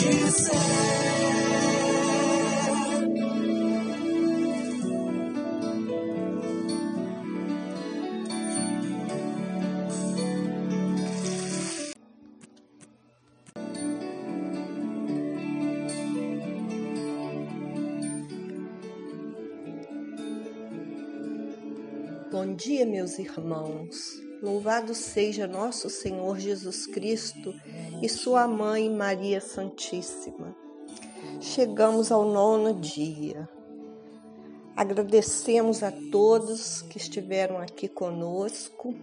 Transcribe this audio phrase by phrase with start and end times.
[0.00, 0.06] Bom
[22.56, 24.29] dia, meus irmãos.
[24.42, 27.54] Louvado seja nosso Senhor Jesus Cristo
[28.00, 30.56] e Sua Mãe Maria Santíssima.
[31.42, 33.46] Chegamos ao nono dia.
[34.74, 38.94] Agradecemos a todos que estiveram aqui conosco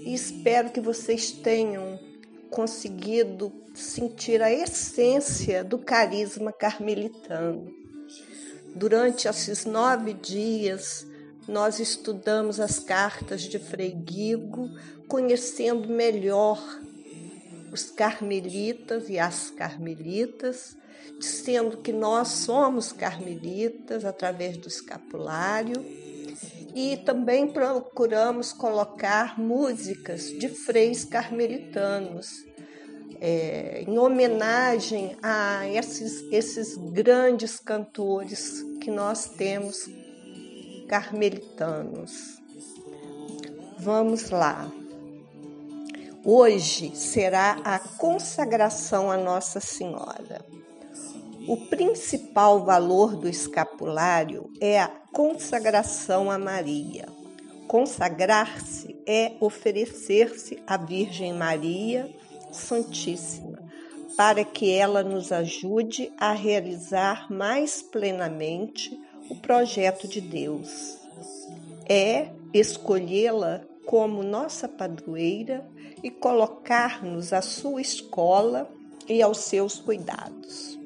[0.00, 1.96] e espero que vocês tenham
[2.50, 7.72] conseguido sentir a essência do carisma carmelitano.
[8.74, 11.06] Durante esses nove dias,
[11.48, 14.68] nós estudamos as cartas de Frei Guigo,
[15.08, 16.62] conhecendo melhor
[17.72, 20.76] os carmelitas e as carmelitas,
[21.18, 25.82] dizendo que nós somos carmelitas através do escapulário.
[26.74, 32.44] E também procuramos colocar músicas de freis carmelitanos
[33.20, 39.88] é, em homenagem a esses, esses grandes cantores que nós temos
[40.88, 42.40] carmelitanos.
[43.78, 44.72] Vamos lá.
[46.24, 50.44] Hoje será a consagração a Nossa Senhora.
[51.46, 57.06] O principal valor do escapulário é a consagração a Maria.
[57.66, 62.10] Consagrar-se é oferecer-se à Virgem Maria
[62.50, 63.58] Santíssima,
[64.16, 70.98] para que ela nos ajude a realizar mais plenamente o projeto de Deus.
[71.88, 75.66] É escolhê-la como nossa padroeira
[76.02, 78.70] e colocar-nos à sua escola
[79.08, 80.78] e aos seus cuidados.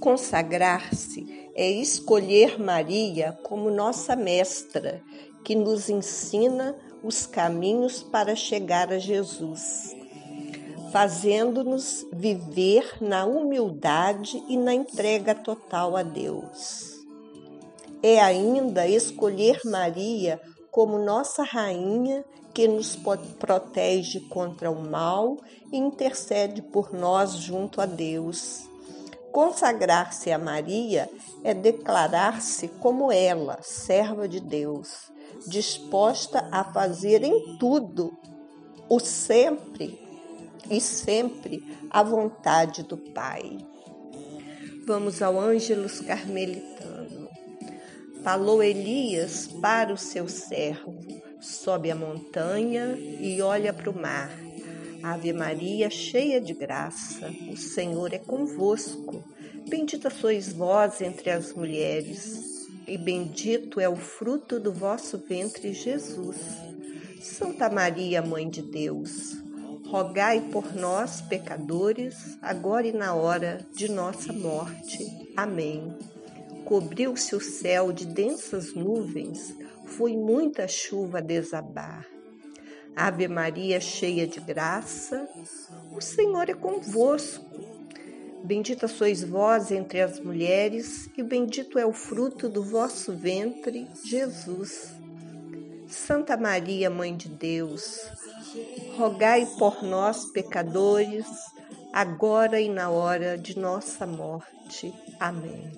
[0.00, 5.02] Consagrar-se é escolher Maria como nossa mestra,
[5.44, 9.94] que nos ensina os caminhos para chegar a Jesus,
[10.92, 16.97] fazendo-nos viver na humildade e na entrega total a Deus.
[18.02, 20.40] É ainda escolher Maria
[20.70, 22.24] como nossa rainha
[22.54, 22.96] que nos
[23.38, 25.36] protege contra o mal
[25.72, 28.68] e intercede por nós junto a Deus.
[29.32, 31.08] Consagrar-se a Maria
[31.44, 35.12] é declarar-se como ela, serva de Deus,
[35.46, 38.16] disposta a fazer em tudo
[38.88, 40.00] o sempre
[40.70, 43.58] e sempre a vontade do Pai.
[44.86, 46.97] Vamos ao Ângelus Carmelitano.
[48.22, 50.96] Falou Elias para o seu servo:
[51.40, 54.30] sobe a montanha e olha para o mar.
[55.02, 59.22] Ave Maria, cheia de graça, o Senhor é convosco.
[59.68, 66.38] Bendita sois vós entre as mulheres, e bendito é o fruto do vosso ventre, Jesus.
[67.20, 69.36] Santa Maria, Mãe de Deus,
[69.86, 75.32] rogai por nós, pecadores, agora e na hora de nossa morte.
[75.36, 75.96] Amém.
[76.68, 79.56] Cobriu-se o céu de densas nuvens,
[79.86, 82.06] foi muita chuva desabar.
[82.94, 85.26] Ave Maria, cheia de graça,
[85.96, 87.42] o Senhor é convosco.
[88.44, 94.90] Bendita sois vós entre as mulheres, e bendito é o fruto do vosso ventre, Jesus.
[95.88, 97.98] Santa Maria, Mãe de Deus,
[98.94, 101.26] rogai por nós, pecadores,
[101.94, 104.92] agora e na hora de nossa morte.
[105.18, 105.72] Amém.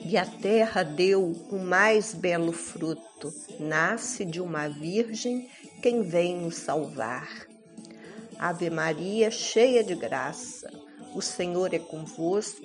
[0.00, 5.48] E a terra deu o mais belo fruto, nasce de uma virgem
[5.82, 7.46] quem vem nos salvar.
[8.38, 10.70] Ave Maria, cheia de graça,
[11.14, 12.64] o Senhor é convosco.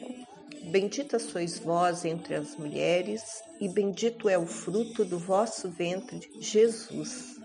[0.65, 3.23] Bendita sois vós entre as mulheres,
[3.59, 7.37] e bendito é o fruto do vosso ventre, Jesus.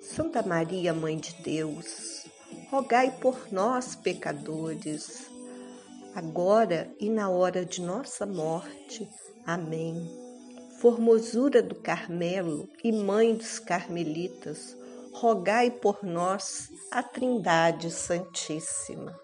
[0.00, 2.26] Santa Maria, Mãe de Deus,
[2.70, 5.31] rogai por nós, pecadores,
[6.14, 9.08] agora e na hora de nossa morte.
[9.46, 10.08] Amém.
[10.78, 14.76] Formosura do Carmelo e Mãe dos Carmelitas,
[15.12, 19.18] rogai por nós a Trindade Santíssima.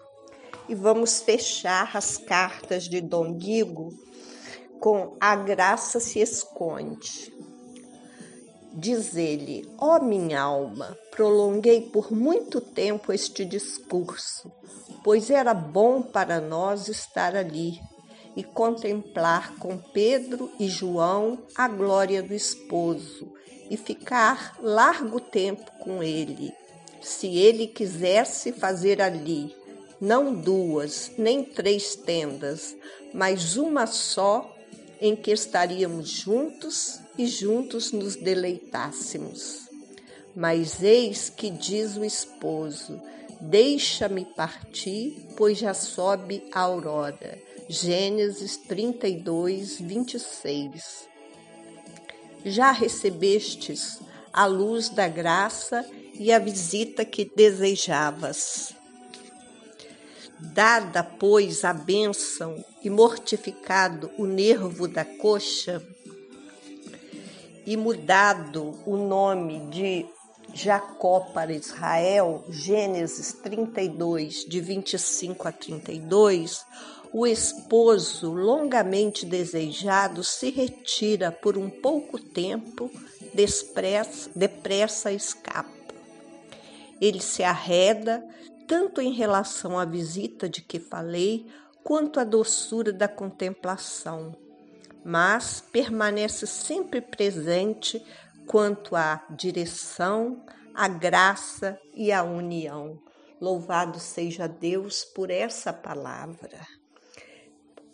[0.67, 3.89] E vamos fechar as cartas de Dom Guigo
[4.79, 7.33] com A Graça se Esconde.
[8.73, 14.51] Diz ele: Ó oh, minha alma, prolonguei por muito tempo este discurso,
[15.03, 17.79] pois era bom para nós estar ali
[18.35, 23.33] e contemplar com Pedro e João a glória do esposo
[23.69, 26.53] e ficar largo tempo com ele,
[27.01, 29.55] se ele quisesse fazer ali,
[29.99, 32.75] não duas nem três tendas,
[33.13, 34.55] mas uma só
[35.01, 39.69] em que estaríamos juntos e juntos nos deleitássemos.
[40.35, 43.01] Mas eis que diz o esposo:
[43.41, 47.39] Deixa-me partir, pois já sobe a aurora.
[47.67, 51.07] Gênesis 32, 26.
[52.43, 53.99] Já recebestes
[54.33, 58.73] a luz da graça e a visita que desejavas.
[60.39, 65.83] Dada, pois, a bênção e mortificado o nervo da coxa,
[67.65, 70.05] e mudado o nome de
[70.53, 76.65] Jacó para Israel, Gênesis 32, de 25 a 32,
[77.11, 82.89] o esposo longamente desejado se retira por um pouco tempo,
[83.33, 85.69] depressa, depressa escapa.
[86.99, 88.23] Ele se arreda,
[88.69, 91.47] tanto em relação à visita de que falei,
[91.83, 94.37] quanto à doçura da contemplação,
[95.03, 97.99] mas permanece sempre presente
[98.45, 100.45] quanto à direção,
[100.75, 103.01] à graça e à união.
[103.41, 106.59] Louvado seja Deus por essa palavra.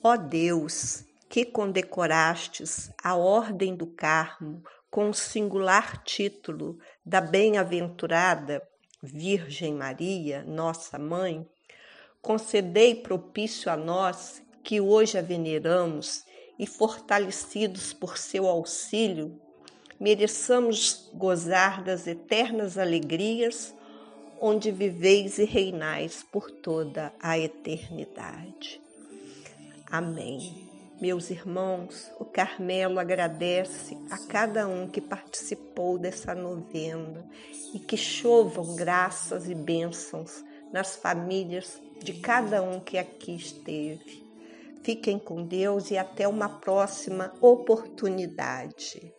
[0.04, 8.62] Ó Deus, que condecorastes a Ordem do Carmo com o singular título da Bem-aventurada
[9.06, 11.48] Virgem Maria, nossa mãe,
[12.22, 16.26] concedei propício a nós que hoje a veneramos
[16.58, 19.40] e fortalecidos por seu auxílio,
[20.00, 23.74] mereçamos gozar das eternas alegrias
[24.42, 28.82] onde viveis e reinais por toda a eternidade.
[29.90, 30.65] Amém.
[31.02, 37.30] Meus irmãos, o Carmelo agradece a cada um que participou dessa novena
[37.74, 44.24] e que chovam graças e bênçãos nas famílias de cada um que aqui esteve.
[44.84, 49.14] Fiquem com Deus e até uma próxima oportunidade.